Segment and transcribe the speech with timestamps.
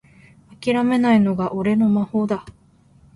[0.51, 2.43] あきらめないのが俺の魔法だ